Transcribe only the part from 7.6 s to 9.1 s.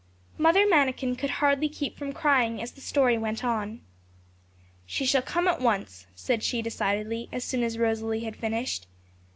as Rosalie had finished.